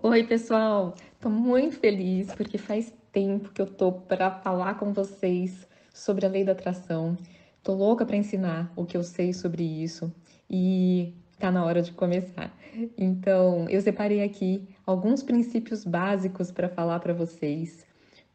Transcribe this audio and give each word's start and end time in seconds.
Oi, 0.00 0.22
pessoal! 0.22 0.94
Tô 1.20 1.28
muito 1.28 1.74
feliz 1.80 2.32
porque 2.32 2.56
faz 2.56 2.94
tempo 3.10 3.50
que 3.50 3.60
eu 3.60 3.66
tô 3.66 3.90
para 3.90 4.30
falar 4.30 4.78
com 4.78 4.92
vocês 4.92 5.66
sobre 5.92 6.24
a 6.24 6.28
lei 6.28 6.44
da 6.44 6.52
atração. 6.52 7.18
Tô 7.64 7.74
louca 7.74 8.06
para 8.06 8.16
ensinar 8.16 8.72
o 8.76 8.84
que 8.84 8.96
eu 8.96 9.02
sei 9.02 9.32
sobre 9.32 9.64
isso 9.64 10.14
e 10.48 11.12
tá 11.36 11.50
na 11.50 11.64
hora 11.64 11.82
de 11.82 11.90
começar. 11.90 12.56
Então, 12.96 13.68
eu 13.68 13.80
separei 13.80 14.22
aqui 14.22 14.68
alguns 14.86 15.24
princípios 15.24 15.84
básicos 15.84 16.52
para 16.52 16.68
falar 16.68 17.00
para 17.00 17.12
vocês, 17.12 17.84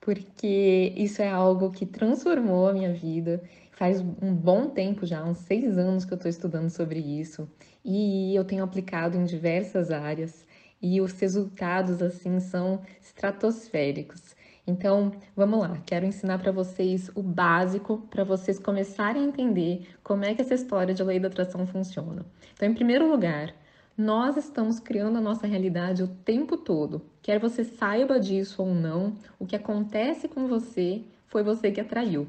porque 0.01 0.91
isso 0.97 1.21
é 1.21 1.29
algo 1.29 1.71
que 1.71 1.85
transformou 1.85 2.67
a 2.67 2.73
minha 2.73 2.93
vida. 2.93 3.41
Faz 3.71 4.01
um 4.01 4.35
bom 4.35 4.67
tempo 4.67 5.05
já, 5.05 5.23
uns 5.23 5.37
seis 5.37 5.77
anos 5.77 6.03
que 6.03 6.11
eu 6.11 6.17
estou 6.17 6.29
estudando 6.29 6.69
sobre 6.69 6.99
isso 6.99 7.49
e 7.85 8.35
eu 8.35 8.43
tenho 8.43 8.65
aplicado 8.65 9.17
em 9.17 9.23
diversas 9.23 9.91
áreas 9.91 10.42
e 10.83 10.99
os 10.99 11.13
resultados 11.13 12.01
assim 12.01 12.41
são 12.41 12.81
estratosféricos. 13.01 14.35
Então, 14.67 15.11
vamos 15.35 15.59
lá, 15.59 15.77
quero 15.85 16.05
ensinar 16.05 16.39
para 16.39 16.51
vocês 16.51 17.09
o 17.15 17.23
básico 17.23 17.99
para 18.09 18.23
vocês 18.23 18.59
começarem 18.59 19.21
a 19.21 19.25
entender 19.25 19.87
como 20.03 20.25
é 20.25 20.33
que 20.33 20.41
essa 20.41 20.53
história 20.53 20.93
de 20.93 21.03
lei 21.03 21.19
da 21.19 21.29
atração 21.29 21.65
funciona. 21.65 22.25
Então, 22.53 22.69
em 22.69 22.73
primeiro 22.73 23.09
lugar, 23.09 23.53
nós 23.97 24.37
estamos 24.37 24.79
criando 24.79 25.17
a 25.17 25.21
nossa 25.21 25.47
realidade 25.47 26.03
o 26.03 26.07
tempo 26.07 26.57
todo. 26.57 27.01
Quer 27.21 27.39
você 27.39 27.63
saiba 27.63 28.19
disso 28.19 28.61
ou 28.61 28.73
não, 28.73 29.15
o 29.39 29.45
que 29.45 29.55
acontece 29.55 30.27
com 30.27 30.47
você 30.47 31.01
foi 31.27 31.43
você 31.43 31.71
que 31.71 31.81
atraiu. 31.81 32.27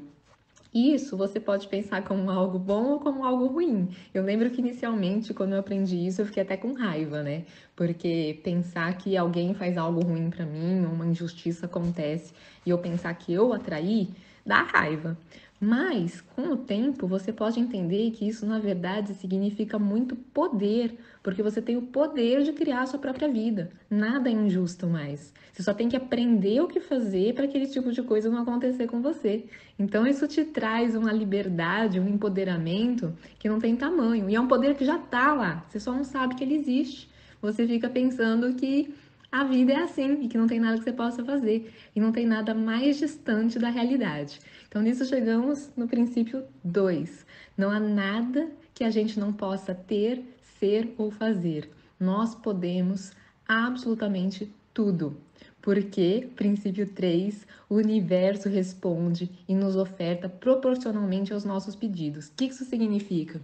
Isso 0.75 1.15
você 1.15 1.39
pode 1.39 1.67
pensar 1.69 2.03
como 2.03 2.29
algo 2.29 2.59
bom 2.59 2.91
ou 2.91 2.99
como 2.99 3.23
algo 3.23 3.47
ruim. 3.47 3.89
Eu 4.13 4.23
lembro 4.23 4.49
que 4.51 4.59
inicialmente, 4.59 5.33
quando 5.33 5.53
eu 5.53 5.59
aprendi 5.59 6.05
isso, 6.05 6.21
eu 6.21 6.25
fiquei 6.25 6.43
até 6.43 6.57
com 6.57 6.73
raiva, 6.73 7.23
né? 7.23 7.45
Porque 7.75 8.41
pensar 8.43 8.95
que 8.97 9.15
alguém 9.15 9.53
faz 9.53 9.77
algo 9.77 10.01
ruim 10.03 10.29
para 10.29 10.45
mim, 10.45 10.83
uma 10.85 11.05
injustiça 11.07 11.65
acontece, 11.65 12.33
e 12.65 12.69
eu 12.71 12.77
pensar 12.77 13.13
que 13.15 13.33
eu 13.33 13.53
atraí, 13.53 14.09
dá 14.45 14.63
raiva. 14.63 15.17
Mas, 15.59 16.19
com 16.19 16.49
o 16.49 16.57
tempo, 16.57 17.07
você 17.07 17.31
pode 17.31 17.59
entender 17.59 18.11
que 18.11 18.27
isso, 18.27 18.45
na 18.45 18.59
verdade, 18.59 19.13
significa 19.13 19.79
muito 19.79 20.15
poder, 20.15 20.97
porque 21.23 21.41
você 21.41 21.61
tem 21.61 21.77
o 21.77 21.83
poder 21.83 22.43
de 22.43 22.51
criar 22.51 22.81
a 22.81 22.85
sua 22.85 22.99
própria 22.99 23.31
vida. 23.31 23.71
Nada 23.89 24.29
é 24.29 24.33
injusto 24.33 24.85
mais. 24.85 25.33
Você 25.53 25.63
só 25.63 25.73
tem 25.73 25.87
que 25.87 25.95
aprender 25.95 26.59
o 26.59 26.67
que 26.67 26.81
fazer 26.81 27.33
para 27.33 27.45
aquele 27.45 27.67
tipo 27.67 27.91
de 27.93 28.03
coisa 28.03 28.29
não 28.29 28.41
acontecer 28.41 28.85
com 28.87 29.01
você. 29.01 29.45
Então, 29.79 30.05
isso 30.05 30.27
te 30.27 30.43
traz 30.43 30.93
uma 30.93 31.13
liberdade, 31.13 32.01
um 32.01 32.09
empoderamento 32.09 33.13
que 33.39 33.47
não 33.47 33.59
tem 33.59 33.77
tamanho. 33.77 34.29
E 34.29 34.35
é 34.35 34.39
um 34.39 34.47
poder 34.47 34.75
que 34.75 34.83
já 34.83 34.97
está 34.97 35.33
lá, 35.33 35.65
você 35.69 35.79
só 35.79 35.93
não 35.93 36.03
sabe 36.03 36.35
que 36.35 36.43
ele 36.43 36.55
existe. 36.55 37.09
Você 37.41 37.67
fica 37.67 37.87
pensando 37.87 38.55
que 38.55 38.93
a 39.35 39.43
vida 39.43 39.73
é 39.73 39.83
assim 39.83 40.21
e 40.21 40.29
que 40.29 40.37
não 40.37 40.47
tem 40.47 40.61
nada 40.61 40.77
que 40.77 40.85
você 40.85 40.93
possa 40.93 41.21
fazer 41.21 41.69
e 41.93 41.99
não 41.99 42.13
tem 42.13 42.25
nada 42.25 42.53
mais 42.53 42.97
distante 42.97 43.59
da 43.59 43.67
realidade. 43.67 44.39
Então, 44.65 44.81
nisso 44.81 45.03
chegamos 45.03 45.69
no 45.75 45.89
princípio 45.89 46.45
2. 46.63 47.25
Não 47.57 47.69
há 47.69 47.77
nada 47.77 48.49
que 48.73 48.85
a 48.85 48.89
gente 48.89 49.19
não 49.19 49.33
possa 49.33 49.75
ter, 49.75 50.23
ser 50.57 50.95
ou 50.97 51.11
fazer. 51.11 51.69
Nós 51.99 52.33
podemos 52.33 53.11
absolutamente 53.45 54.49
tudo. 54.73 55.17
Porque, 55.61 56.29
princípio 56.33 56.87
3, 56.87 57.45
o 57.69 57.75
universo 57.75 58.47
responde 58.47 59.29
e 59.49 59.53
nos 59.53 59.75
oferta 59.75 60.29
proporcionalmente 60.29 61.33
aos 61.33 61.43
nossos 61.43 61.75
pedidos. 61.75 62.27
O 62.27 62.35
que 62.37 62.45
isso 62.45 62.63
significa? 62.63 63.41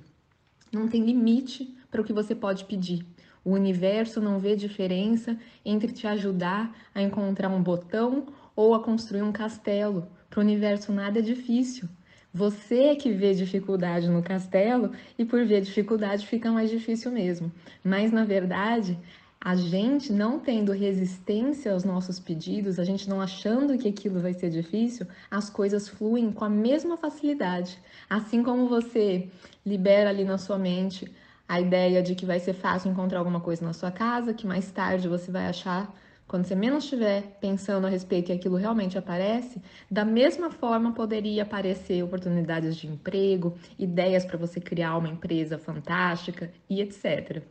Não 0.71 0.87
tem 0.87 1.03
limite 1.03 1.75
para 1.89 1.99
o 1.99 2.05
que 2.05 2.13
você 2.13 2.33
pode 2.33 2.63
pedir. 2.63 3.05
O 3.43 3.51
universo 3.51 4.21
não 4.21 4.37
vê 4.37 4.55
diferença 4.55 5.37
entre 5.65 5.91
te 5.91 6.05
ajudar 6.05 6.75
a 6.93 7.01
encontrar 7.01 7.49
um 7.49 7.61
botão 7.61 8.27
ou 8.55 8.75
a 8.75 8.83
construir 8.83 9.23
um 9.23 9.31
castelo. 9.31 10.07
Para 10.29 10.39
o 10.39 10.43
universo 10.43 10.91
nada 10.91 11.19
é 11.19 11.21
difícil. 11.21 11.89
Você 12.33 12.83
é 12.83 12.95
que 12.95 13.11
vê 13.11 13.33
dificuldade 13.33 14.07
no 14.09 14.23
castelo 14.23 14.91
e 15.17 15.25
por 15.25 15.43
ver 15.45 15.61
dificuldade 15.61 16.25
fica 16.25 16.51
mais 16.51 16.69
difícil 16.69 17.11
mesmo. 17.11 17.51
Mas 17.83 18.11
na 18.11 18.23
verdade, 18.23 18.97
a 19.43 19.55
gente 19.55 20.13
não 20.13 20.39
tendo 20.39 20.71
resistência 20.71 21.73
aos 21.73 21.83
nossos 21.83 22.19
pedidos, 22.19 22.77
a 22.77 22.83
gente 22.83 23.09
não 23.09 23.19
achando 23.19 23.75
que 23.75 23.89
aquilo 23.89 24.19
vai 24.19 24.35
ser 24.35 24.51
difícil, 24.51 25.07
as 25.31 25.49
coisas 25.49 25.89
fluem 25.89 26.31
com 26.31 26.45
a 26.45 26.49
mesma 26.49 26.95
facilidade. 26.95 27.77
Assim 28.07 28.43
como 28.43 28.69
você 28.69 29.27
libera 29.65 30.11
ali 30.11 30.23
na 30.23 30.37
sua 30.37 30.59
mente 30.59 31.11
a 31.51 31.59
ideia 31.59 32.01
de 32.01 32.15
que 32.15 32.25
vai 32.25 32.39
ser 32.39 32.53
fácil 32.53 32.89
encontrar 32.89 33.19
alguma 33.19 33.41
coisa 33.41 33.65
na 33.65 33.73
sua 33.73 33.91
casa, 33.91 34.33
que 34.33 34.47
mais 34.47 34.71
tarde 34.71 35.09
você 35.09 35.29
vai 35.29 35.47
achar 35.47 35.93
quando 36.25 36.45
você 36.45 36.55
menos 36.55 36.85
estiver 36.85 37.23
pensando 37.41 37.85
a 37.85 37.89
respeito 37.89 38.31
e 38.31 38.33
aquilo 38.33 38.55
realmente 38.55 38.97
aparece, 38.97 39.61
da 39.91 40.05
mesma 40.05 40.49
forma 40.49 40.93
poderia 40.93 41.43
aparecer 41.43 42.01
oportunidades 42.01 42.77
de 42.77 42.87
emprego, 42.87 43.53
ideias 43.77 44.23
para 44.23 44.37
você 44.37 44.61
criar 44.61 44.95
uma 44.95 45.09
empresa 45.09 45.57
fantástica 45.57 46.49
e 46.69 46.79
etc. 46.79 47.43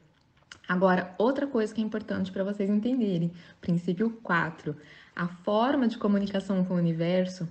Agora, 0.66 1.14
outra 1.18 1.46
coisa 1.46 1.74
que 1.74 1.82
é 1.82 1.84
importante 1.84 2.32
para 2.32 2.42
vocês 2.42 2.70
entenderem, 2.70 3.30
princípio 3.60 4.18
4, 4.22 4.74
a 5.14 5.28
forma 5.28 5.86
de 5.86 5.98
comunicação 5.98 6.64
com 6.64 6.72
o 6.72 6.78
universo 6.78 7.46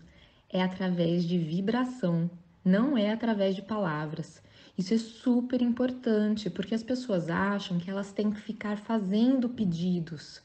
é 0.52 0.64
através 0.64 1.26
de 1.26 1.38
vibração, 1.38 2.28
não 2.66 2.98
é 2.98 3.12
através 3.12 3.56
de 3.56 3.62
palavras. 3.62 4.42
Isso 4.80 4.94
é 4.94 4.98
super 4.98 5.62
importante, 5.62 6.50
porque 6.50 6.74
as 6.74 6.82
pessoas 6.82 7.30
acham 7.30 7.78
que 7.78 7.92
elas 7.92 8.14
têm 8.14 8.32
que 8.32 8.40
ficar 8.40 8.78
fazendo 8.78 9.50
pedidos, 9.50 10.42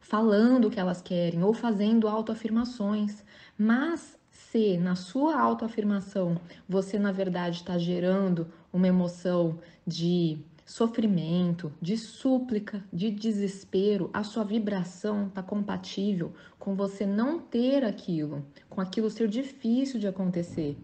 falando 0.00 0.64
o 0.64 0.70
que 0.70 0.80
elas 0.80 1.02
querem 1.02 1.42
ou 1.42 1.52
fazendo 1.52 2.08
autoafirmações. 2.08 3.22
Mas 3.58 4.18
se 4.30 4.78
na 4.78 4.94
sua 4.94 5.38
autoafirmação 5.38 6.40
você, 6.66 6.98
na 6.98 7.12
verdade, 7.12 7.56
está 7.56 7.76
gerando 7.76 8.50
uma 8.72 8.88
emoção 8.88 9.58
de 9.86 10.38
sofrimento, 10.64 11.70
de 11.78 11.98
súplica, 11.98 12.82
de 12.90 13.10
desespero, 13.10 14.08
a 14.10 14.24
sua 14.24 14.42
vibração 14.42 15.26
está 15.26 15.42
compatível 15.42 16.32
com 16.58 16.74
você 16.74 17.04
não 17.04 17.38
ter 17.38 17.84
aquilo, 17.84 18.42
com 18.70 18.80
aquilo 18.80 19.10
ser 19.10 19.28
difícil 19.28 20.00
de 20.00 20.08
acontecer. 20.08 20.78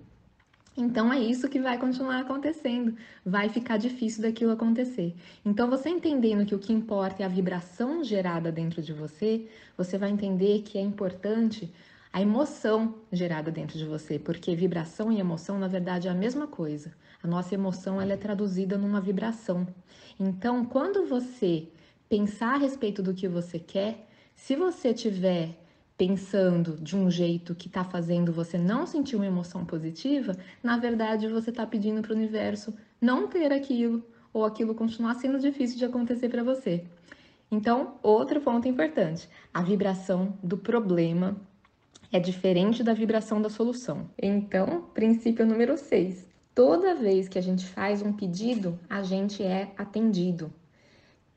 Então 0.76 1.12
é 1.12 1.20
isso 1.20 1.48
que 1.48 1.60
vai 1.60 1.76
continuar 1.78 2.20
acontecendo, 2.20 2.96
vai 3.24 3.48
ficar 3.48 3.76
difícil 3.76 4.22
daquilo 4.22 4.52
acontecer. 4.52 5.14
Então 5.44 5.68
você 5.68 5.90
entendendo 5.90 6.46
que 6.46 6.54
o 6.54 6.58
que 6.58 6.72
importa 6.72 7.22
é 7.22 7.26
a 7.26 7.28
vibração 7.28 8.02
gerada 8.02 8.50
dentro 8.50 8.80
de 8.80 8.92
você, 8.92 9.46
você 9.76 9.98
vai 9.98 10.10
entender 10.10 10.62
que 10.62 10.78
é 10.78 10.80
importante 10.80 11.70
a 12.12 12.20
emoção 12.20 12.94
gerada 13.10 13.50
dentro 13.50 13.78
de 13.78 13.84
você, 13.84 14.18
porque 14.18 14.54
vibração 14.54 15.10
e 15.10 15.18
emoção 15.18 15.58
na 15.58 15.68
verdade 15.68 16.08
é 16.08 16.10
a 16.10 16.14
mesma 16.14 16.46
coisa. 16.46 16.92
A 17.22 17.26
nossa 17.26 17.54
emoção 17.54 18.00
ela 18.00 18.12
é 18.14 18.16
traduzida 18.16 18.76
numa 18.76 19.00
vibração. 19.00 19.66
Então, 20.18 20.64
quando 20.64 21.06
você 21.06 21.68
pensar 22.08 22.54
a 22.54 22.58
respeito 22.58 23.02
do 23.02 23.14
que 23.14 23.28
você 23.28 23.58
quer, 23.58 24.06
se 24.34 24.56
você 24.56 24.92
tiver 24.92 25.61
pensando 26.04 26.76
de 26.80 26.96
um 26.96 27.08
jeito 27.08 27.54
que 27.54 27.68
está 27.68 27.84
fazendo 27.84 28.32
você 28.32 28.58
não 28.58 28.84
sentir 28.88 29.14
uma 29.14 29.24
emoção 29.24 29.64
positiva, 29.64 30.36
na 30.60 30.76
verdade 30.76 31.28
você 31.28 31.50
está 31.50 31.64
pedindo 31.64 32.02
para 32.02 32.12
o 32.12 32.16
universo 32.16 32.74
não 33.00 33.28
ter 33.28 33.52
aquilo 33.52 34.04
ou 34.32 34.44
aquilo 34.44 34.74
continuar 34.74 35.14
sendo 35.14 35.38
difícil 35.38 35.78
de 35.78 35.84
acontecer 35.84 36.28
para 36.28 36.42
você. 36.42 36.82
Então, 37.48 37.98
outro 38.02 38.40
ponto 38.40 38.66
importante: 38.66 39.28
a 39.54 39.62
vibração 39.62 40.36
do 40.42 40.58
problema 40.58 41.36
é 42.10 42.18
diferente 42.18 42.82
da 42.82 42.92
vibração 42.92 43.40
da 43.40 43.48
solução. 43.48 44.10
Então, 44.20 44.88
princípio 44.92 45.46
número 45.46 45.78
6. 45.78 46.26
Toda 46.52 46.96
vez 46.96 47.28
que 47.28 47.38
a 47.38 47.42
gente 47.42 47.64
faz 47.64 48.02
um 48.02 48.12
pedido, 48.12 48.76
a 48.90 49.04
gente 49.04 49.40
é 49.40 49.72
atendido. 49.78 50.52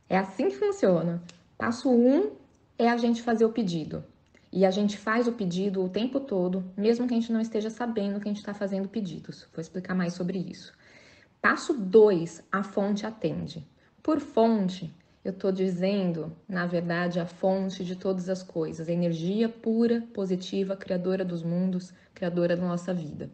É 0.10 0.18
assim 0.18 0.50
que 0.50 0.56
funciona. 0.56 1.22
Passo 1.56 1.88
1 1.88 2.18
um 2.18 2.32
é 2.80 2.90
a 2.90 2.98
gente 2.98 3.22
fazer 3.22 3.46
o 3.46 3.52
pedido. 3.52 4.04
E 4.56 4.66
a 4.66 4.72
gente 4.72 4.98
faz 4.98 5.28
o 5.28 5.34
pedido 5.34 5.84
o 5.84 5.90
tempo 5.90 6.18
todo, 6.18 6.64
mesmo 6.78 7.06
que 7.06 7.14
a 7.14 7.20
gente 7.20 7.30
não 7.30 7.42
esteja 7.42 7.70
sabendo 7.70 8.22
que 8.22 8.30
a 8.30 8.32
gente 8.32 8.38
está 8.38 8.54
fazendo 8.54 8.88
pedidos. 8.88 9.46
Vou 9.54 9.60
explicar 9.60 9.94
mais 9.94 10.14
sobre 10.14 10.38
isso. 10.40 10.72
Passo 11.42 11.74
2, 11.74 12.42
a 12.50 12.64
fonte 12.64 13.06
atende. 13.06 13.68
Por 14.02 14.22
fonte, 14.22 14.96
eu 15.26 15.32
estou 15.32 15.52
dizendo, 15.52 16.34
na 16.48 16.66
verdade, 16.66 17.20
a 17.20 17.26
fonte 17.26 17.84
de 17.84 17.98
todas 17.98 18.30
as 18.30 18.42
coisas, 18.42 18.88
a 18.88 18.94
energia 18.94 19.50
pura, 19.50 20.08
positiva, 20.14 20.78
criadora 20.78 21.26
dos 21.26 21.44
mundos, 21.44 21.94
criadora 22.14 22.56
da 22.56 22.66
nossa 22.66 22.94
vida. 22.94 23.30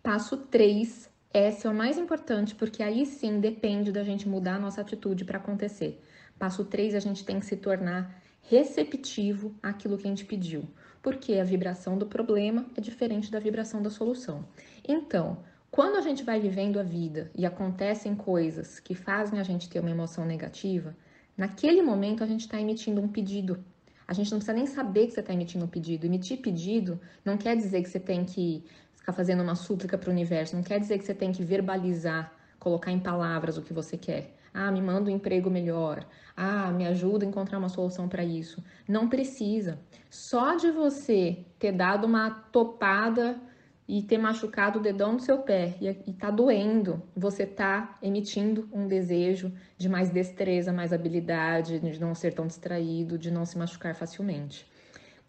Passo 0.00 0.36
3, 0.36 1.10
esse 1.34 1.66
é 1.66 1.70
o 1.70 1.74
mais 1.74 1.98
importante, 1.98 2.54
porque 2.54 2.84
aí 2.84 3.04
sim 3.04 3.40
depende 3.40 3.90
da 3.90 4.04
gente 4.04 4.28
mudar 4.28 4.54
a 4.54 4.60
nossa 4.60 4.80
atitude 4.80 5.24
para 5.24 5.38
acontecer. 5.38 6.00
Passo 6.38 6.64
3, 6.64 6.94
a 6.94 7.00
gente 7.00 7.24
tem 7.24 7.40
que 7.40 7.46
se 7.46 7.56
tornar 7.56 8.27
receptivo 8.42 9.54
àquilo 9.62 9.98
que 9.98 10.06
a 10.06 10.10
gente 10.10 10.24
pediu, 10.24 10.68
porque 11.02 11.34
a 11.34 11.44
vibração 11.44 11.98
do 11.98 12.06
problema 12.06 12.66
é 12.76 12.80
diferente 12.80 13.30
da 13.30 13.38
vibração 13.38 13.82
da 13.82 13.90
solução. 13.90 14.44
Então, 14.86 15.38
quando 15.70 15.96
a 15.96 16.00
gente 16.00 16.24
vai 16.24 16.40
vivendo 16.40 16.78
a 16.78 16.82
vida 16.82 17.30
e 17.34 17.44
acontecem 17.44 18.14
coisas 18.14 18.80
que 18.80 18.94
fazem 18.94 19.38
a 19.38 19.42
gente 19.42 19.68
ter 19.68 19.80
uma 19.80 19.90
emoção 19.90 20.24
negativa, 20.24 20.96
Naquele 21.38 21.80
momento, 21.82 22.24
a 22.24 22.26
gente 22.26 22.40
está 22.40 22.60
emitindo 22.60 23.00
um 23.00 23.06
pedido. 23.06 23.64
A 24.08 24.12
gente 24.12 24.28
não 24.32 24.38
precisa 24.38 24.56
nem 24.56 24.66
saber 24.66 25.06
que 25.06 25.12
você 25.12 25.20
está 25.20 25.32
emitindo 25.32 25.64
um 25.64 25.68
pedido. 25.68 26.04
Emitir 26.04 26.42
pedido 26.42 27.00
não 27.24 27.38
quer 27.38 27.56
dizer 27.56 27.80
que 27.80 27.88
você 27.88 28.00
tem 28.00 28.24
que 28.24 28.64
ficar 28.96 29.12
fazendo 29.12 29.44
uma 29.44 29.54
súplica 29.54 29.96
para 29.96 30.10
o 30.10 30.12
universo, 30.12 30.56
não 30.56 30.64
quer 30.64 30.80
dizer 30.80 30.98
que 30.98 31.04
você 31.04 31.14
tem 31.14 31.30
que 31.30 31.44
verbalizar, 31.44 32.34
colocar 32.58 32.90
em 32.90 32.98
palavras 32.98 33.56
o 33.56 33.62
que 33.62 33.72
você 33.72 33.96
quer. 33.96 34.34
Ah, 34.52 34.70
me 34.70 34.80
manda 34.80 35.10
um 35.10 35.14
emprego 35.14 35.50
melhor. 35.50 36.06
Ah, 36.36 36.70
me 36.70 36.86
ajuda 36.86 37.24
a 37.24 37.28
encontrar 37.28 37.58
uma 37.58 37.68
solução 37.68 38.08
para 38.08 38.24
isso. 38.24 38.62
Não 38.88 39.08
precisa. 39.08 39.78
Só 40.10 40.54
de 40.56 40.70
você 40.70 41.44
ter 41.58 41.72
dado 41.72 42.06
uma 42.06 42.30
topada 42.30 43.40
e 43.88 44.02
ter 44.02 44.18
machucado 44.18 44.78
o 44.78 44.82
dedão 44.82 45.16
do 45.16 45.22
seu 45.22 45.38
pé 45.38 45.76
e, 45.80 46.12
tá 46.12 46.30
doendo, 46.30 47.02
você 47.16 47.46
tá 47.46 47.98
emitindo 48.02 48.68
um 48.70 48.86
desejo 48.86 49.50
de 49.78 49.88
mais 49.88 50.10
destreza, 50.10 50.72
mais 50.72 50.92
habilidade, 50.92 51.80
de 51.80 51.98
não 51.98 52.14
ser 52.14 52.34
tão 52.34 52.46
distraído, 52.46 53.16
de 53.16 53.30
não 53.30 53.46
se 53.46 53.56
machucar 53.56 53.94
facilmente. 53.94 54.66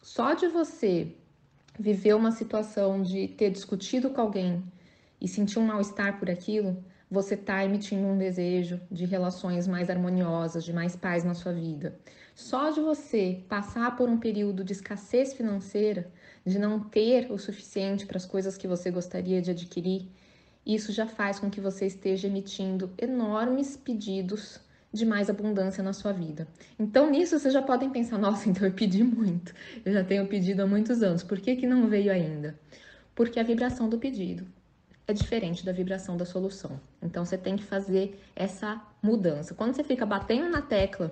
Só 0.01 0.33
de 0.33 0.47
você 0.47 1.15
viver 1.79 2.13
uma 2.13 2.31
situação 2.31 3.01
de 3.01 3.29
ter 3.29 3.49
discutido 3.49 4.09
com 4.09 4.19
alguém 4.19 4.61
e 5.21 5.27
sentir 5.27 5.57
um 5.57 5.65
mal-estar 5.65 6.19
por 6.19 6.29
aquilo, 6.29 6.83
você 7.09 7.33
está 7.33 7.65
emitindo 7.65 8.05
um 8.05 8.17
desejo 8.17 8.79
de 8.91 9.05
relações 9.05 9.67
mais 9.67 9.89
harmoniosas, 9.89 10.63
de 10.63 10.71
mais 10.71 10.95
paz 10.95 11.23
na 11.23 11.33
sua 11.33 11.51
vida. 11.51 11.97
Só 12.35 12.69
de 12.69 12.79
você 12.79 13.43
passar 13.49 13.95
por 13.95 14.07
um 14.07 14.19
período 14.19 14.63
de 14.63 14.73
escassez 14.73 15.33
financeira, 15.33 16.11
de 16.45 16.59
não 16.59 16.79
ter 16.79 17.31
o 17.31 17.37
suficiente 17.37 18.05
para 18.05 18.17
as 18.17 18.25
coisas 18.25 18.57
que 18.57 18.67
você 18.67 18.91
gostaria 18.91 19.41
de 19.41 19.51
adquirir, 19.51 20.07
isso 20.65 20.91
já 20.91 21.07
faz 21.07 21.39
com 21.39 21.49
que 21.49 21.59
você 21.59 21.87
esteja 21.87 22.27
emitindo 22.27 22.91
enormes 22.97 23.75
pedidos 23.75 24.59
de 24.93 25.05
mais 25.05 25.29
abundância 25.29 25.83
na 25.83 25.93
sua 25.93 26.11
vida. 26.11 26.47
Então, 26.77 27.09
nisso 27.09 27.39
vocês 27.39 27.53
já 27.53 27.61
podem 27.61 27.89
pensar: 27.89 28.17
nossa, 28.17 28.49
então 28.49 28.67
eu 28.67 28.73
pedi 28.73 29.03
muito, 29.03 29.53
eu 29.83 29.91
já 29.91 30.03
tenho 30.03 30.27
pedido 30.27 30.61
há 30.61 30.67
muitos 30.67 31.01
anos, 31.01 31.23
por 31.23 31.39
que, 31.39 31.55
que 31.55 31.65
não 31.65 31.87
veio 31.87 32.11
ainda? 32.11 32.59
Porque 33.15 33.39
a 33.39 33.43
vibração 33.43 33.89
do 33.89 33.97
pedido 33.97 34.45
é 35.09 35.13
diferente 35.13 35.65
da 35.65 35.71
vibração 35.71 36.15
da 36.15 36.25
solução. 36.25 36.79
Então, 37.01 37.25
você 37.25 37.37
tem 37.37 37.55
que 37.55 37.63
fazer 37.63 38.19
essa 38.35 38.79
mudança. 39.01 39.55
Quando 39.55 39.73
você 39.73 39.83
fica 39.83 40.05
batendo 40.05 40.49
na 40.49 40.61
tecla 40.61 41.11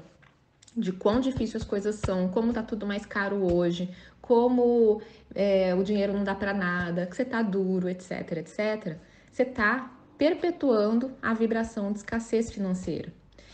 de 0.76 0.92
quão 0.92 1.20
difícil 1.20 1.58
as 1.58 1.64
coisas 1.66 1.96
são, 1.96 2.30
como 2.30 2.54
tá 2.54 2.62
tudo 2.62 2.86
mais 2.86 3.06
caro 3.06 3.52
hoje, 3.52 3.90
como 4.22 5.02
é, 5.34 5.74
o 5.74 5.84
dinheiro 5.84 6.14
não 6.14 6.24
dá 6.24 6.36
para 6.36 6.54
nada, 6.54 7.08
que 7.08 7.16
você 7.16 7.26
tá 7.26 7.42
duro, 7.42 7.90
etc, 7.90 8.34
etc, 8.34 8.98
você 9.32 9.44
tá 9.44 9.92
perpetuando 10.16 11.12
a 11.20 11.34
vibração 11.34 11.92
de 11.92 11.98
escassez 11.98 12.52
financeira. 12.52 13.12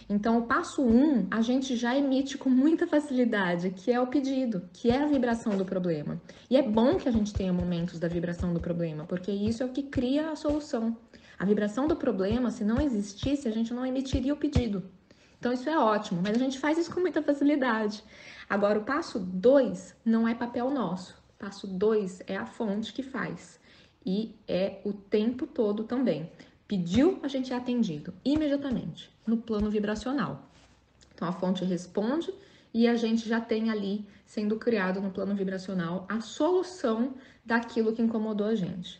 Então, 0.09 0.39
o 0.39 0.43
passo 0.43 0.81
1 0.81 0.85
um, 0.85 1.27
a 1.31 1.41
gente 1.41 1.75
já 1.75 1.95
emite 1.95 2.37
com 2.37 2.49
muita 2.49 2.85
facilidade, 2.85 3.71
que 3.71 3.91
é 3.91 3.99
o 3.99 4.07
pedido, 4.07 4.67
que 4.73 4.89
é 4.89 5.01
a 5.01 5.05
vibração 5.05 5.57
do 5.57 5.65
problema. 5.65 6.21
E 6.49 6.57
é 6.57 6.61
bom 6.61 6.97
que 6.97 7.07
a 7.07 7.11
gente 7.11 7.33
tenha 7.33 7.53
momentos 7.53 7.99
da 7.99 8.07
vibração 8.07 8.53
do 8.53 8.59
problema, 8.59 9.05
porque 9.05 9.31
isso 9.31 9.63
é 9.63 9.65
o 9.65 9.69
que 9.69 9.83
cria 9.83 10.31
a 10.31 10.35
solução. 10.35 10.97
A 11.39 11.45
vibração 11.45 11.87
do 11.87 11.95
problema, 11.95 12.51
se 12.51 12.63
não 12.63 12.79
existisse, 12.79 13.47
a 13.47 13.51
gente 13.51 13.73
não 13.73 13.85
emitiria 13.85 14.33
o 14.33 14.37
pedido. 14.37 14.83
Então, 15.39 15.51
isso 15.51 15.69
é 15.69 15.77
ótimo, 15.77 16.21
mas 16.23 16.35
a 16.35 16.39
gente 16.39 16.59
faz 16.59 16.77
isso 16.77 16.93
com 16.93 17.01
muita 17.01 17.21
facilidade. 17.21 18.03
Agora, 18.49 18.79
o 18.79 18.83
passo 18.83 19.19
2 19.19 19.95
não 20.05 20.27
é 20.27 20.33
papel 20.33 20.69
nosso. 20.69 21.21
Passo 21.37 21.67
2 21.67 22.21
é 22.27 22.37
a 22.37 22.45
fonte 22.45 22.93
que 22.93 23.03
faz. 23.03 23.59
E 24.05 24.35
é 24.47 24.81
o 24.85 24.93
tempo 24.93 25.47
todo 25.47 25.83
também. 25.83 26.31
Pediu, 26.73 27.19
a 27.21 27.27
gente 27.27 27.53
é 27.53 27.55
atendido 27.55 28.11
imediatamente 28.25 29.07
no 29.27 29.37
plano 29.37 29.69
vibracional. 29.69 30.49
Então 31.13 31.27
a 31.27 31.31
fonte 31.31 31.63
responde 31.63 32.33
e 32.73 32.87
a 32.87 32.95
gente 32.95 33.29
já 33.29 33.39
tem 33.39 33.69
ali 33.69 34.07
sendo 34.25 34.55
criado 34.55 34.99
no 34.99 35.11
plano 35.11 35.35
vibracional 35.35 36.07
a 36.09 36.19
solução 36.19 37.13
daquilo 37.45 37.93
que 37.93 38.01
incomodou 38.01 38.47
a 38.47 38.55
gente. 38.55 38.99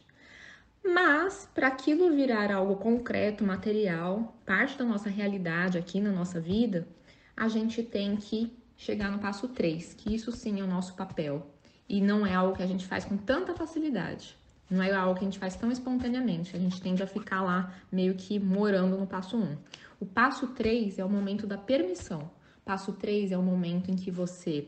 Mas 0.85 1.49
para 1.51 1.65
aquilo 1.65 2.15
virar 2.15 2.51
algo 2.51 2.75
concreto, 2.75 3.43
material, 3.43 4.37
parte 4.45 4.77
da 4.77 4.85
nossa 4.85 5.09
realidade 5.09 5.75
aqui 5.75 5.99
na 5.99 6.11
nossa 6.11 6.39
vida, 6.39 6.87
a 7.35 7.47
gente 7.47 7.81
tem 7.81 8.15
que 8.15 8.55
chegar 8.77 9.09
no 9.09 9.17
passo 9.17 9.47
3, 9.47 9.95
que 9.95 10.13
isso 10.13 10.31
sim 10.31 10.59
é 10.59 10.63
o 10.63 10.67
nosso 10.67 10.93
papel 10.93 11.47
e 11.89 11.99
não 11.99 12.23
é 12.23 12.35
algo 12.35 12.55
que 12.55 12.61
a 12.61 12.67
gente 12.67 12.85
faz 12.85 13.03
com 13.03 13.17
tanta 13.17 13.55
facilidade. 13.55 14.37
Não 14.69 14.81
é 14.81 14.94
algo 14.94 15.15
que 15.15 15.21
a 15.21 15.27
gente 15.27 15.39
faz 15.39 15.56
tão 15.56 15.71
espontaneamente. 15.71 16.56
A 16.56 16.60
gente 16.60 16.81
tende 16.81 17.04
a 17.04 17.07
ficar 17.07 17.42
lá 17.42 17.74
meio 17.92 18.15
que 18.15 18.39
morando 18.39 18.98
no 18.98 19.06
passo 19.06 19.38
1. 19.38 19.42
Um. 19.42 19.57
O 20.00 20.06
passo 20.06 20.48
3 20.48 21.00
é 21.00 21.06
o 21.06 21.10
momento 21.10 21.45
da 21.45 21.57
permissão. 21.57 22.30
Passo 22.65 22.94
3 22.94 23.31
é 23.31 23.38
o 23.38 23.44
momento 23.44 23.92
em 23.92 23.95
que 23.95 24.10
você 24.10 24.68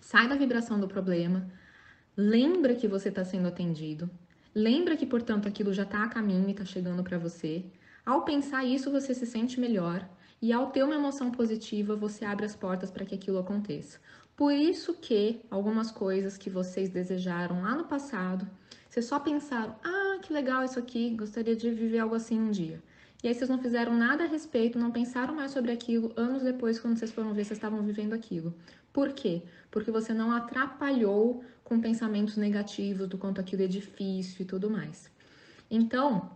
sai 0.00 0.26
da 0.26 0.34
vibração 0.34 0.80
do 0.80 0.88
problema, 0.88 1.46
lembra 2.16 2.74
que 2.74 2.88
você 2.88 3.10
está 3.10 3.24
sendo 3.24 3.48
atendido, 3.48 4.08
lembra 4.54 4.96
que, 4.96 5.04
portanto, 5.04 5.46
aquilo 5.46 5.72
já 5.72 5.82
está 5.82 6.02
a 6.02 6.08
caminho 6.08 6.48
e 6.48 6.52
está 6.52 6.64
chegando 6.64 7.04
para 7.04 7.18
você. 7.18 7.64
Ao 8.06 8.24
pensar 8.24 8.64
isso, 8.64 8.90
você 8.90 9.12
se 9.12 9.26
sente 9.26 9.60
melhor 9.60 10.08
e 10.40 10.50
ao 10.50 10.70
ter 10.70 10.82
uma 10.82 10.94
emoção 10.94 11.30
positiva, 11.30 11.94
você 11.94 12.24
abre 12.24 12.46
as 12.46 12.56
portas 12.56 12.90
para 12.90 13.04
que 13.04 13.14
aquilo 13.14 13.38
aconteça. 13.38 13.98
Por 14.34 14.52
isso 14.52 14.94
que 14.94 15.42
algumas 15.50 15.90
coisas 15.90 16.38
que 16.38 16.48
vocês 16.48 16.88
desejaram 16.88 17.60
lá 17.60 17.74
no 17.74 17.84
passado 17.84 18.48
vocês 18.98 19.06
só 19.06 19.20
pensaram, 19.20 19.76
ah, 19.84 20.18
que 20.20 20.32
legal 20.32 20.64
isso 20.64 20.76
aqui, 20.76 21.10
gostaria 21.10 21.54
de 21.54 21.70
viver 21.70 22.00
algo 22.00 22.16
assim 22.16 22.40
um 22.40 22.50
dia. 22.50 22.82
E 23.22 23.28
aí 23.28 23.34
vocês 23.34 23.48
não 23.48 23.60
fizeram 23.60 23.96
nada 23.96 24.24
a 24.24 24.26
respeito, 24.26 24.76
não 24.76 24.90
pensaram 24.90 25.34
mais 25.34 25.52
sobre 25.52 25.70
aquilo 25.70 26.12
anos 26.16 26.42
depois, 26.42 26.80
quando 26.80 26.98
vocês 26.98 27.12
foram 27.12 27.32
ver, 27.32 27.44
vocês 27.44 27.58
estavam 27.58 27.80
vivendo 27.82 28.12
aquilo. 28.12 28.52
Por 28.92 29.12
quê? 29.12 29.42
Porque 29.70 29.92
você 29.92 30.12
não 30.12 30.32
atrapalhou 30.32 31.44
com 31.62 31.80
pensamentos 31.80 32.36
negativos 32.36 33.06
do 33.06 33.16
quanto 33.16 33.40
aquilo 33.40 33.62
é 33.62 33.68
difícil 33.68 34.38
e 34.40 34.44
tudo 34.44 34.68
mais. 34.68 35.08
Então, 35.70 36.28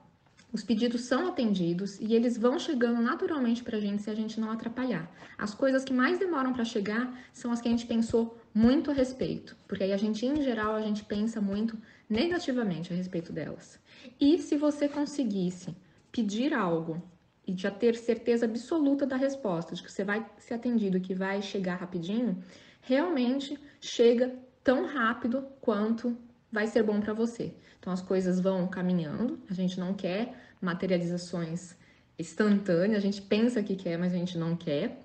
os 0.53 0.63
pedidos 0.63 1.01
são 1.01 1.29
atendidos 1.29 1.99
e 1.99 2.15
eles 2.15 2.37
vão 2.37 2.59
chegando 2.59 3.01
naturalmente 3.01 3.65
para 3.65 3.79
a 3.79 3.81
gente 3.81 4.03
se 4.03 4.11
a 4.11 4.15
gente 4.15 4.39
não 4.39 4.51
atrapalhar. 4.51 5.11
As 5.39 5.55
coisas 5.55 5.83
que 5.83 5.95
mais 5.95 6.19
demoram 6.19 6.53
para 6.53 6.63
chegar 6.63 7.11
são 7.33 7.51
as 7.51 7.61
que 7.61 7.69
a 7.69 7.71
gente 7.71 7.87
pensou 7.87 8.39
muito 8.55 8.91
a 8.91 8.95
respeito, 8.95 9.57
porque 9.67 9.83
aí 9.83 9.93
a 9.93 9.97
gente, 9.97 10.27
em 10.27 10.43
geral, 10.43 10.75
a 10.75 10.83
gente 10.83 11.05
pensa 11.05 11.41
muito 11.41 11.79
negativamente 12.13 12.93
a 12.93 12.97
respeito 12.97 13.33
delas. 13.33 13.81
E 14.21 14.39
se 14.39 14.57
você 14.57 14.89
conseguisse 14.89 15.75
pedir 16.13 16.53
algo 16.53 17.03
e 17.47 17.57
já 17.57 17.71
ter 17.71 17.97
certeza 17.97 18.45
absoluta 18.45 19.07
da 19.07 19.17
resposta, 19.17 19.75
de 19.75 19.83
que 19.83 19.91
você 19.91 20.05
vai 20.05 20.25
ser 20.39 20.55
atendido, 20.55 21.01
que 21.01 21.15
vai 21.15 21.41
chegar 21.41 21.77
rapidinho, 21.77 22.43
realmente 22.83 23.59
chega 23.81 24.37
tão 24.63 24.87
rápido 24.87 25.47
quanto 25.61 26.17
vai 26.51 26.67
ser 26.67 26.83
bom 26.83 27.01
para 27.01 27.15
você. 27.15 27.55
Então 27.81 27.93
as 27.93 28.03
coisas 28.03 28.39
vão 28.39 28.69
caminhando, 28.69 29.41
a 29.51 29.55
gente 29.55 29.81
não 29.81 29.95
quer 29.95 30.37
materializações 30.61 31.75
instantâneas, 32.19 32.99
a 32.99 33.01
gente 33.01 33.23
pensa 33.23 33.63
que 33.63 33.75
quer, 33.75 33.99
mas 33.99 34.13
a 34.13 34.17
gente 34.17 34.37
não 34.37 34.55
quer. 34.55 35.03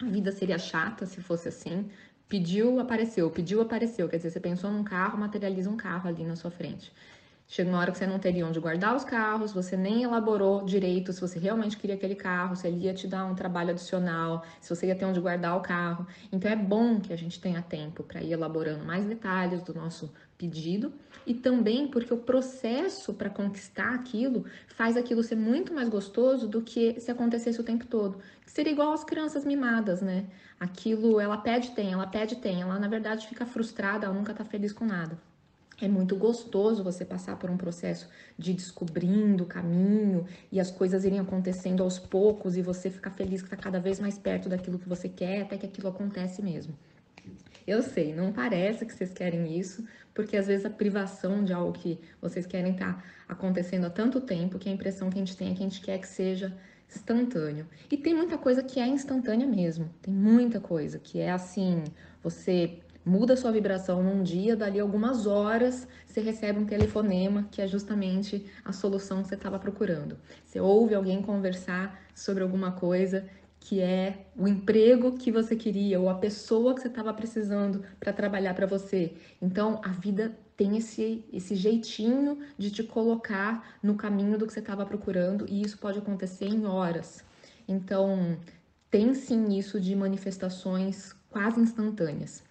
A 0.00 0.06
vida 0.06 0.32
seria 0.32 0.58
chata 0.58 1.06
se 1.06 1.20
fosse 1.20 1.48
assim. 1.48 1.90
Pediu, 2.28 2.78
apareceu, 2.78 3.30
pediu, 3.30 3.60
apareceu. 3.60 4.08
Quer 4.08 4.18
dizer, 4.18 4.30
você 4.30 4.40
pensou 4.40 4.70
num 4.70 4.84
carro, 4.84 5.18
materializa 5.18 5.70
um 5.70 5.76
carro 5.76 6.08
ali 6.08 6.24
na 6.24 6.36
sua 6.36 6.50
frente. 6.50 6.92
Chega 7.50 7.70
uma 7.70 7.78
hora 7.78 7.90
que 7.90 7.96
você 7.96 8.06
não 8.06 8.18
teria 8.18 8.46
onde 8.46 8.60
guardar 8.60 8.94
os 8.94 9.04
carros, 9.04 9.52
você 9.52 9.74
nem 9.74 10.02
elaborou 10.02 10.66
direito 10.66 11.14
se 11.14 11.20
você 11.22 11.38
realmente 11.38 11.78
queria 11.78 11.96
aquele 11.96 12.14
carro, 12.14 12.54
se 12.54 12.68
ele 12.68 12.84
ia 12.84 12.92
te 12.92 13.08
dar 13.08 13.24
um 13.24 13.34
trabalho 13.34 13.70
adicional, 13.70 14.44
se 14.60 14.68
você 14.68 14.88
ia 14.88 14.94
ter 14.94 15.06
onde 15.06 15.18
guardar 15.18 15.56
o 15.56 15.62
carro. 15.62 16.06
Então 16.30 16.50
é 16.50 16.54
bom 16.54 17.00
que 17.00 17.10
a 17.10 17.16
gente 17.16 17.40
tenha 17.40 17.62
tempo 17.62 18.02
para 18.02 18.22
ir 18.22 18.32
elaborando 18.32 18.84
mais 18.84 19.06
detalhes 19.06 19.62
do 19.62 19.72
nosso 19.72 20.12
pedido 20.36 20.92
e 21.26 21.32
também 21.32 21.88
porque 21.88 22.12
o 22.12 22.18
processo 22.18 23.14
para 23.14 23.30
conquistar 23.30 23.94
aquilo 23.94 24.44
faz 24.66 24.94
aquilo 24.94 25.22
ser 25.22 25.36
muito 25.36 25.72
mais 25.72 25.88
gostoso 25.88 26.46
do 26.46 26.60
que 26.60 27.00
se 27.00 27.10
acontecesse 27.10 27.58
o 27.58 27.64
tempo 27.64 27.86
todo. 27.86 28.18
Seria 28.44 28.72
igual 28.72 28.92
às 28.92 29.04
crianças 29.04 29.46
mimadas, 29.46 30.02
né? 30.02 30.26
Aquilo 30.60 31.18
ela 31.18 31.38
pede, 31.38 31.70
tem, 31.70 31.92
ela 31.94 32.06
pede, 32.06 32.36
tem, 32.36 32.60
ela 32.60 32.78
na 32.78 32.88
verdade 32.88 33.26
fica 33.26 33.46
frustrada, 33.46 34.04
ela 34.04 34.14
nunca 34.14 34.34
tá 34.34 34.44
feliz 34.44 34.70
com 34.70 34.84
nada. 34.84 35.18
É 35.80 35.86
muito 35.86 36.16
gostoso 36.16 36.82
você 36.82 37.04
passar 37.04 37.36
por 37.38 37.48
um 37.50 37.56
processo 37.56 38.08
de 38.36 38.52
descobrindo 38.52 39.44
o 39.44 39.46
caminho 39.46 40.26
e 40.50 40.58
as 40.58 40.72
coisas 40.72 41.04
irem 41.04 41.20
acontecendo 41.20 41.84
aos 41.84 42.00
poucos 42.00 42.56
e 42.56 42.62
você 42.62 42.90
ficar 42.90 43.12
feliz 43.12 43.42
que 43.42 43.46
está 43.46 43.56
cada 43.56 43.78
vez 43.78 44.00
mais 44.00 44.18
perto 44.18 44.48
daquilo 44.48 44.78
que 44.78 44.88
você 44.88 45.08
quer, 45.08 45.42
até 45.42 45.56
que 45.56 45.66
aquilo 45.66 45.88
acontece 45.88 46.42
mesmo. 46.42 46.74
Eu 47.64 47.82
sei, 47.82 48.14
não 48.14 48.32
parece 48.32 48.84
que 48.86 48.92
vocês 48.92 49.12
querem 49.12 49.56
isso, 49.56 49.86
porque 50.12 50.36
às 50.36 50.46
vezes 50.48 50.66
a 50.66 50.70
privação 50.70 51.44
de 51.44 51.52
algo 51.52 51.72
que 51.72 52.00
vocês 52.20 52.44
querem 52.44 52.74
tá 52.74 53.00
acontecendo 53.28 53.84
há 53.84 53.90
tanto 53.90 54.20
tempo 54.20 54.58
que 54.58 54.68
a 54.68 54.72
impressão 54.72 55.10
que 55.10 55.16
a 55.16 55.20
gente 55.20 55.36
tem 55.36 55.52
é 55.52 55.54
que 55.54 55.60
a 55.60 55.68
gente 55.68 55.80
quer 55.80 55.98
que 55.98 56.08
seja 56.08 56.56
instantâneo. 56.88 57.66
E 57.90 57.96
tem 57.96 58.14
muita 58.14 58.38
coisa 58.38 58.62
que 58.62 58.80
é 58.80 58.86
instantânea 58.86 59.46
mesmo. 59.46 59.90
Tem 60.00 60.12
muita 60.12 60.58
coisa 60.58 60.98
que 60.98 61.20
é 61.20 61.30
assim, 61.30 61.84
você 62.22 62.78
muda 63.08 63.36
sua 63.36 63.50
vibração 63.50 64.02
num 64.02 64.22
dia, 64.22 64.54
dali 64.54 64.78
algumas 64.78 65.26
horas 65.26 65.88
você 66.06 66.20
recebe 66.20 66.58
um 66.58 66.66
telefonema 66.66 67.48
que 67.50 67.62
é 67.62 67.66
justamente 67.66 68.44
a 68.64 68.72
solução 68.72 69.22
que 69.22 69.28
você 69.28 69.34
estava 69.34 69.58
procurando. 69.58 70.18
Você 70.44 70.60
ouve 70.60 70.94
alguém 70.94 71.22
conversar 71.22 71.98
sobre 72.14 72.42
alguma 72.42 72.72
coisa 72.72 73.24
que 73.60 73.80
é 73.80 74.26
o 74.36 74.46
emprego 74.46 75.16
que 75.16 75.32
você 75.32 75.56
queria 75.56 75.98
ou 75.98 76.08
a 76.08 76.14
pessoa 76.14 76.74
que 76.74 76.80
você 76.80 76.88
estava 76.88 77.12
precisando 77.12 77.82
para 77.98 78.12
trabalhar 78.12 78.54
para 78.54 78.66
você. 78.66 79.14
Então, 79.42 79.80
a 79.84 79.88
vida 79.88 80.36
tem 80.56 80.76
esse, 80.76 81.24
esse 81.32 81.54
jeitinho 81.54 82.38
de 82.56 82.70
te 82.70 82.82
colocar 82.82 83.78
no 83.82 83.94
caminho 83.94 84.38
do 84.38 84.46
que 84.46 84.52
você 84.52 84.60
estava 84.60 84.84
procurando 84.84 85.46
e 85.48 85.62
isso 85.62 85.78
pode 85.78 85.98
acontecer 85.98 86.46
em 86.46 86.66
horas. 86.66 87.24
Então, 87.66 88.38
tem 88.90 89.12
sim 89.14 89.56
isso 89.56 89.80
de 89.80 89.94
manifestações 89.94 91.14
quase 91.30 91.60
instantâneas. 91.60 92.42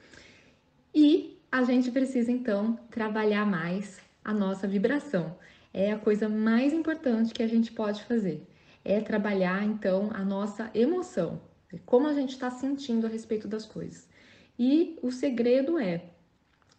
E 0.99 1.39
a 1.51 1.61
gente 1.61 1.91
precisa 1.91 2.31
então 2.31 2.75
trabalhar 2.89 3.45
mais 3.45 3.99
a 4.25 4.33
nossa 4.33 4.67
vibração. 4.67 5.37
É 5.71 5.91
a 5.91 5.99
coisa 5.99 6.27
mais 6.27 6.73
importante 6.73 7.35
que 7.35 7.43
a 7.43 7.47
gente 7.47 7.71
pode 7.71 8.03
fazer. 8.05 8.43
É 8.83 8.99
trabalhar 8.99 9.63
então 9.63 10.09
a 10.11 10.25
nossa 10.25 10.71
emoção, 10.73 11.39
como 11.85 12.07
a 12.07 12.13
gente 12.13 12.31
está 12.31 12.49
sentindo 12.49 13.05
a 13.05 13.09
respeito 13.11 13.47
das 13.47 13.63
coisas. 13.63 14.09
E 14.57 14.97
o 15.03 15.11
segredo 15.11 15.77
é 15.77 16.03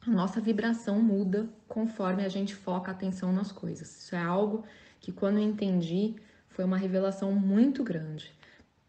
a 0.05 0.11
nossa 0.11 0.41
vibração 0.41 1.01
muda 1.01 1.49
conforme 1.69 2.25
a 2.25 2.29
gente 2.29 2.57
foca 2.57 2.91
a 2.91 2.95
atenção 2.95 3.33
nas 3.33 3.53
coisas. 3.53 4.03
Isso 4.03 4.17
é 4.17 4.21
algo 4.21 4.65
que 4.99 5.13
quando 5.13 5.39
eu 5.39 5.45
entendi 5.45 6.17
foi 6.49 6.65
uma 6.65 6.77
revelação 6.77 7.31
muito 7.31 7.85
grande. 7.85 8.37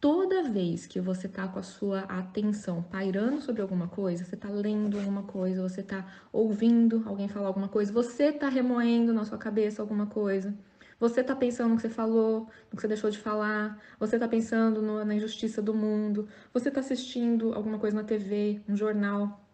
Toda 0.01 0.43
vez 0.43 0.87
que 0.87 1.01
você 1.01 1.27
tá 1.27 1.45
com 1.45 1.59
a 1.59 1.63
sua 1.63 2.03
atenção 2.03 2.81
pairando 2.81 3.41
sobre 3.41 3.61
alguma 3.61 3.89
coisa, 3.89 4.23
você 4.23 4.37
tá 4.37 4.47
lendo 4.49 4.97
alguma 4.97 5.23
coisa, 5.23 5.61
você 5.61 5.83
tá 5.83 6.07
ouvindo 6.31 7.03
alguém 7.05 7.27
falar 7.27 7.47
alguma 7.47 7.67
coisa, 7.67 7.91
você 7.91 8.31
tá 8.31 8.47
remoendo 8.47 9.13
na 9.13 9.25
sua 9.25 9.37
cabeça 9.37 9.81
alguma 9.81 10.05
coisa, 10.07 10.57
você 10.97 11.21
tá 11.21 11.35
pensando 11.35 11.71
no 11.71 11.75
que 11.75 11.81
você 11.81 11.89
falou, 11.89 12.47
no 12.71 12.77
que 12.77 12.81
você 12.81 12.87
deixou 12.87 13.09
de 13.09 13.17
falar, 13.17 13.77
você 13.99 14.17
tá 14.17 14.25
pensando 14.25 14.81
no, 14.81 15.03
na 15.03 15.15
injustiça 15.15 15.61
do 15.61 15.73
mundo, 15.73 16.29
você 16.53 16.71
tá 16.71 16.79
assistindo 16.79 17.53
alguma 17.53 17.77
coisa 17.77 17.97
na 17.97 18.03
TV, 18.05 18.61
um 18.69 18.77
jornal. 18.77 19.45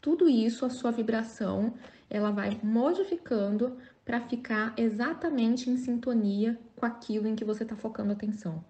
Tudo 0.00 0.28
isso, 0.28 0.64
a 0.64 0.70
sua 0.70 0.92
vibração, 0.92 1.74
ela 2.08 2.30
vai 2.30 2.56
modificando 2.62 3.76
para 4.04 4.20
ficar 4.20 4.74
exatamente 4.76 5.68
em 5.68 5.76
sintonia 5.76 6.56
com 6.76 6.86
aquilo 6.86 7.26
em 7.26 7.34
que 7.34 7.44
você 7.44 7.64
está 7.64 7.74
focando 7.74 8.12
atenção. 8.12 8.64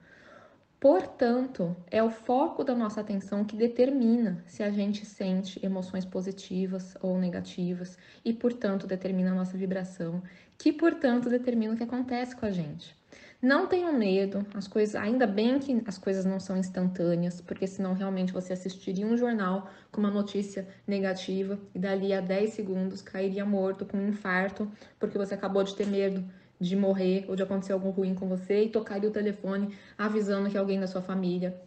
Portanto, 0.82 1.76
é 1.88 2.02
o 2.02 2.10
foco 2.10 2.64
da 2.64 2.74
nossa 2.74 3.00
atenção 3.00 3.44
que 3.44 3.54
determina 3.54 4.42
se 4.48 4.64
a 4.64 4.70
gente 4.72 5.06
sente 5.06 5.64
emoções 5.64 6.04
positivas 6.04 6.96
ou 7.00 7.16
negativas 7.20 7.96
e, 8.24 8.32
portanto, 8.32 8.84
determina 8.84 9.30
a 9.30 9.34
nossa 9.36 9.56
vibração, 9.56 10.20
que, 10.58 10.72
portanto, 10.72 11.30
determina 11.30 11.74
o 11.74 11.76
que 11.76 11.84
acontece 11.84 12.34
com 12.34 12.46
a 12.46 12.50
gente. 12.50 12.96
Não 13.40 13.68
tenham 13.68 13.92
medo, 13.92 14.44
as 14.54 14.66
coisas, 14.66 14.96
ainda 14.96 15.24
bem 15.24 15.60
que 15.60 15.80
as 15.86 15.98
coisas 15.98 16.24
não 16.24 16.40
são 16.40 16.56
instantâneas, 16.56 17.40
porque 17.40 17.68
senão 17.68 17.92
realmente 17.92 18.32
você 18.32 18.52
assistiria 18.52 19.06
um 19.06 19.16
jornal 19.16 19.70
com 19.92 20.00
uma 20.00 20.10
notícia 20.10 20.66
negativa 20.84 21.60
e 21.72 21.78
dali 21.78 22.12
a 22.12 22.20
10 22.20 22.54
segundos 22.54 23.02
cairia 23.02 23.44
morto 23.44 23.86
com 23.86 23.98
um 23.98 24.08
infarto, 24.08 24.68
porque 24.98 25.16
você 25.16 25.34
acabou 25.34 25.62
de 25.62 25.76
ter 25.76 25.86
medo 25.86 26.24
de 26.62 26.76
morrer 26.76 27.25
ou 27.28 27.35
de 27.35 27.42
acontecer 27.42 27.73
algo 27.73 27.90
ruim 27.90 28.14
com 28.14 28.28
você 28.28 28.64
e 28.64 28.69
tocaria 28.69 29.09
o 29.09 29.12
telefone 29.12 29.75
avisando 29.99 30.49
que 30.49 30.57
alguém 30.57 30.78
da 30.78 30.87
sua 30.87 31.02
família 31.02 31.61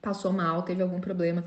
passou 0.00 0.32
mal, 0.32 0.62
teve 0.62 0.82
algum 0.82 1.00
problema. 1.00 1.44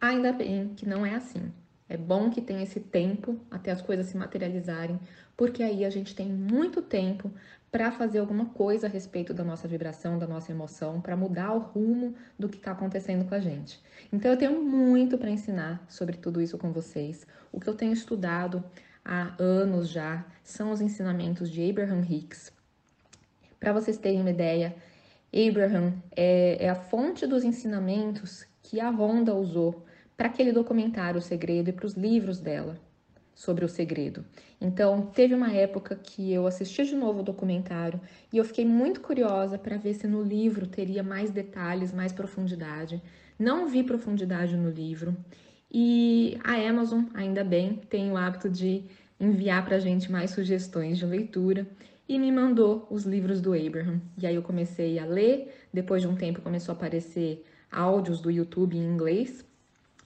Ainda 0.00 0.32
bem 0.32 0.72
que 0.74 0.88
não 0.88 1.04
é 1.04 1.14
assim. 1.14 1.52
É 1.86 1.96
bom 1.96 2.30
que 2.30 2.40
tenha 2.40 2.62
esse 2.62 2.80
tempo 2.80 3.38
até 3.50 3.70
as 3.70 3.82
coisas 3.82 4.06
se 4.06 4.16
materializarem, 4.16 4.98
porque 5.36 5.62
aí 5.62 5.84
a 5.84 5.90
gente 5.90 6.14
tem 6.14 6.26
muito 6.26 6.80
tempo 6.80 7.30
para 7.70 7.90
fazer 7.92 8.20
alguma 8.20 8.46
coisa 8.46 8.86
a 8.86 8.90
respeito 8.90 9.34
da 9.34 9.44
nossa 9.44 9.68
vibração, 9.68 10.18
da 10.18 10.26
nossa 10.26 10.50
emoção, 10.50 11.00
para 11.00 11.16
mudar 11.16 11.52
o 11.52 11.58
rumo 11.58 12.14
do 12.38 12.48
que 12.48 12.56
está 12.56 12.72
acontecendo 12.72 13.24
com 13.28 13.34
a 13.34 13.40
gente. 13.40 13.80
Então 14.12 14.30
eu 14.30 14.36
tenho 14.36 14.62
muito 14.62 15.18
para 15.18 15.30
ensinar 15.30 15.84
sobre 15.88 16.16
tudo 16.16 16.40
isso 16.40 16.56
com 16.56 16.72
vocês. 16.72 17.26
O 17.52 17.60
que 17.60 17.68
eu 17.68 17.74
tenho 17.74 17.92
estudado 17.92 18.64
há 19.04 19.34
anos 19.38 19.88
já, 19.88 20.24
são 20.42 20.70
os 20.70 20.80
ensinamentos 20.80 21.50
de 21.50 21.68
Abraham 21.68 22.04
Hicks. 22.08 22.52
Para 23.58 23.72
vocês 23.72 23.98
terem 23.98 24.20
uma 24.20 24.30
ideia, 24.30 24.74
Abraham 25.32 25.94
é, 26.16 26.64
é, 26.64 26.68
a 26.68 26.74
fonte 26.74 27.26
dos 27.26 27.44
ensinamentos 27.44 28.46
que 28.62 28.80
a 28.80 28.90
Honda 28.90 29.34
usou 29.34 29.84
para 30.16 30.26
aquele 30.26 30.52
documentário 30.52 31.18
O 31.18 31.22
Segredo 31.22 31.68
e 31.70 31.72
para 31.72 31.86
os 31.86 31.94
livros 31.94 32.40
dela 32.40 32.78
sobre 33.40 33.64
o 33.64 33.68
segredo. 33.68 34.22
Então, 34.60 35.06
teve 35.14 35.34
uma 35.34 35.50
época 35.50 35.96
que 35.96 36.30
eu 36.30 36.46
assisti 36.46 36.84
de 36.84 36.94
novo 36.94 37.20
o 37.20 37.22
documentário 37.22 37.98
e 38.30 38.36
eu 38.36 38.44
fiquei 38.44 38.66
muito 38.66 39.00
curiosa 39.00 39.56
para 39.56 39.78
ver 39.78 39.94
se 39.94 40.06
no 40.06 40.22
livro 40.22 40.66
teria 40.66 41.02
mais 41.02 41.30
detalhes, 41.30 41.90
mais 41.90 42.12
profundidade. 42.12 43.02
Não 43.38 43.66
vi 43.66 43.82
profundidade 43.82 44.54
no 44.58 44.68
livro 44.68 45.16
e 45.72 46.38
a 46.42 46.54
Amazon, 46.68 47.04
ainda 47.14 47.44
bem, 47.44 47.80
tem 47.88 48.10
o 48.10 48.16
hábito 48.16 48.48
de 48.48 48.84
enviar 49.20 49.64
para 49.64 49.76
a 49.76 49.80
gente 49.80 50.10
mais 50.10 50.30
sugestões 50.32 50.98
de 50.98 51.06
leitura 51.06 51.66
e 52.08 52.18
me 52.18 52.32
mandou 52.32 52.86
os 52.90 53.04
livros 53.04 53.40
do 53.40 53.52
Abraham. 53.52 54.00
E 54.18 54.26
aí 54.26 54.34
eu 54.34 54.42
comecei 54.42 54.98
a 54.98 55.04
ler, 55.04 55.54
depois 55.72 56.02
de 56.02 56.08
um 56.08 56.16
tempo 56.16 56.40
começou 56.40 56.72
a 56.72 56.76
aparecer 56.76 57.44
áudios 57.70 58.20
do 58.20 58.30
YouTube 58.30 58.76
em 58.76 58.84
inglês 58.84 59.44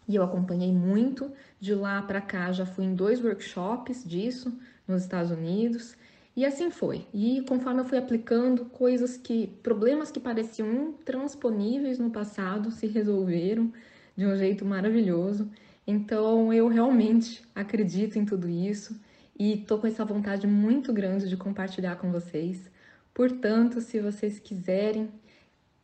e 0.07 0.17
eu 0.17 0.23
acompanhei 0.23 0.71
muito. 0.71 1.33
De 1.59 1.75
lá 1.75 2.03
para 2.03 2.21
cá 2.21 2.53
já 2.53 2.67
fui 2.67 2.85
em 2.85 2.95
dois 2.95 3.25
workshops 3.25 4.05
disso 4.05 4.53
nos 4.87 5.03
Estados 5.03 5.31
Unidos 5.31 5.97
e 6.37 6.45
assim 6.45 6.71
foi. 6.71 7.07
E 7.15 7.43
conforme 7.49 7.81
eu 7.81 7.85
fui 7.87 7.97
aplicando 7.97 8.67
coisas 8.67 9.17
que, 9.17 9.47
problemas 9.63 10.11
que 10.11 10.21
pareciam 10.21 10.71
intransponíveis 10.71 11.99
no 11.99 12.11
passado 12.11 12.71
se 12.71 12.87
resolveram 12.87 13.73
de 14.17 14.27
um 14.27 14.37
jeito 14.37 14.65
maravilhoso. 14.65 15.51
Então 15.87 16.53
eu 16.53 16.69
realmente 16.69 17.43
acredito 17.55 18.19
em 18.19 18.25
tudo 18.25 18.49
isso 18.49 18.99
e 19.39 19.57
tô 19.57 19.79
com 19.79 19.87
essa 19.87 20.05
vontade 20.05 20.47
muito 20.47 20.93
grande 20.93 21.29
de 21.29 21.37
compartilhar 21.37 21.97
com 21.97 22.11
vocês. 22.11 22.71
Portanto, 23.13 23.81
se 23.81 24.01
vocês 24.01 24.39
quiserem, 24.39 25.09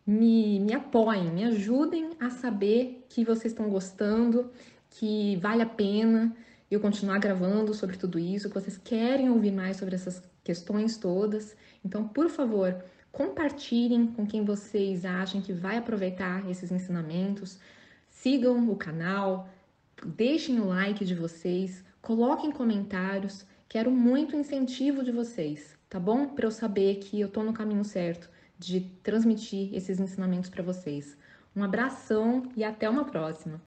me, 0.07 0.59
me 0.61 0.73
apoiem, 0.73 1.31
me 1.31 1.45
ajudem 1.45 2.11
a 2.19 2.31
saber 2.31 3.05
que 3.09 3.25
vocês 3.25 3.53
estão 3.53 3.69
gostando, 3.69 4.51
que 4.91 5.37
vale 5.37 5.63
a 5.63 5.67
pena 5.67 6.35
eu 6.71 6.81
continuar 6.81 7.19
gravando 7.19 7.75
sobre 7.75 7.97
tudo 7.97 8.19
isso, 8.19 8.49
que 8.49 8.55
vocês 8.55 8.79
querem 8.79 9.29
ouvir 9.29 9.53
mais 9.53 9.77
sobre 9.77 9.95
essas 9.95 10.23
questões 10.43 10.97
todas. 10.97 11.57
Então, 11.85 12.07
por 12.07 12.31
favor, 12.31 12.83
compartilhem 13.13 14.07
com 14.07 14.27
quem 14.27 14.45
vocês 14.45 15.05
acham 15.05 15.41
que 15.41 15.53
vai 15.53 15.77
aproveitar 15.77 16.49
esses 16.49 16.71
ensinamentos. 16.71 17.59
Sigam 18.23 18.71
o 18.71 18.77
canal, 18.77 19.49
deixem 20.05 20.61
o 20.61 20.67
like 20.67 21.07
de 21.07 21.15
vocês, 21.15 21.83
coloquem 22.03 22.53
comentários. 22.53 23.47
Quero 23.67 23.91
muito 23.91 24.37
incentivo 24.37 25.03
de 25.03 25.11
vocês, 25.11 25.75
tá 25.89 25.99
bom? 25.99 26.29
Para 26.29 26.45
eu 26.45 26.51
saber 26.51 26.97
que 26.97 27.19
eu 27.19 27.31
tô 27.31 27.43
no 27.43 27.55
caminho 27.55 27.83
certo 27.83 28.29
de 28.59 28.83
transmitir 29.03 29.75
esses 29.75 29.99
ensinamentos 29.99 30.51
para 30.51 30.63
vocês. 30.63 31.17
Um 31.57 31.65
abração 31.65 32.43
e 32.55 32.63
até 32.63 32.91
uma 32.91 33.07
próxima! 33.07 33.59